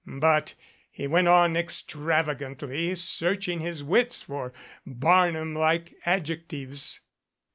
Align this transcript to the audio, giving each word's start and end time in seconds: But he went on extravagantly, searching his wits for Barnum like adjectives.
But 0.07 0.55
he 0.89 1.05
went 1.05 1.27
on 1.27 1.55
extravagantly, 1.55 2.95
searching 2.95 3.59
his 3.59 3.83
wits 3.83 4.23
for 4.23 4.51
Barnum 4.83 5.53
like 5.53 5.93
adjectives. 6.07 7.01